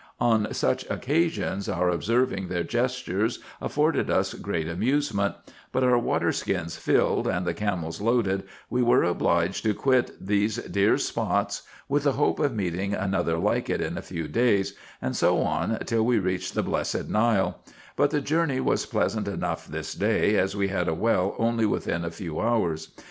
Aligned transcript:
On 0.19 0.51
such 0.51 0.83
occasions, 0.89 1.69
our 1.69 1.89
observing 1.91 2.47
their 2.47 2.63
gestures 2.63 3.37
afforded 3.61 4.09
us 4.09 4.33
great 4.33 4.67
amusement: 4.67 5.35
but, 5.71 5.83
our 5.83 5.99
water 5.99 6.31
skins 6.31 6.75
filled, 6.75 7.27
and 7.27 7.45
the 7.45 7.53
camels 7.53 8.01
loaded, 8.01 8.45
we 8.67 8.81
were 8.81 9.03
obliged 9.03 9.61
to 9.63 9.75
quit 9.75 10.09
these 10.19 10.55
dear 10.57 10.97
spots, 10.97 11.61
with 11.87 12.01
the 12.05 12.13
hope 12.13 12.39
of 12.39 12.55
meeting 12.55 12.95
another 12.95 13.37
like 13.37 13.69
it 13.69 13.79
in 13.79 13.95
a 13.95 14.01
few 14.01 14.27
days, 14.27 14.73
and 15.03 15.15
so 15.15 15.39
on 15.43 15.77
till 15.85 16.01
we 16.03 16.17
reached 16.17 16.55
the 16.55 16.63
blessed 16.63 17.07
Nile; 17.07 17.59
but 17.95 18.09
the 18.09 18.21
journey 18.21 18.59
was 18.59 18.87
pleasant 18.87 19.27
enough 19.27 19.67
this 19.67 19.93
day, 19.93 20.35
as 20.35 20.55
we 20.55 20.69
had 20.69 20.87
a 20.87 20.95
well 20.95 21.35
only 21.37 21.67
within 21.67 22.03
a 22.03 22.09
few 22.09 22.39
hours. 22.39 22.87